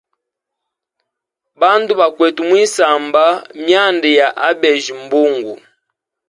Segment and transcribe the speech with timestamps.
[1.61, 3.23] Bandu bakwete mwisamba
[3.59, 5.53] mwyanda ya abeja mbungu.